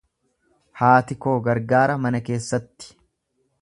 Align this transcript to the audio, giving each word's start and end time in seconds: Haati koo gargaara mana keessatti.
Haati 0.79 1.19
koo 1.27 1.35
gargaara 1.51 2.01
mana 2.07 2.25
keessatti. 2.31 2.95